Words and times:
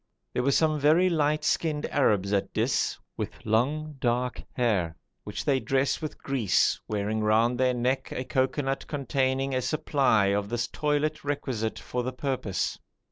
There 0.33 0.41
were 0.41 0.49
some 0.51 0.79
very 0.79 1.11
light 1.11 1.43
skinned 1.43 1.85
Arabs 1.91 2.33
at 2.33 2.51
Dis, 2.53 2.97
with 3.17 3.45
long 3.45 3.97
dark 3.99 4.41
hair, 4.53 4.95
which 5.25 5.45
they 5.45 5.59
dress 5.59 6.01
with 6.01 6.17
grease, 6.17 6.81
wearing 6.87 7.21
round 7.23 7.59
their 7.59 7.75
neck 7.75 8.11
a 8.11 8.23
cocoanut 8.23 8.87
containing 8.87 9.53
a 9.53 9.61
supply 9.61 10.29
of 10.33 10.49
this 10.49 10.67
toilet 10.67 11.23
requisite 11.23 11.77
for 11.77 12.01
the 12.01 12.13
purpose. 12.13 12.79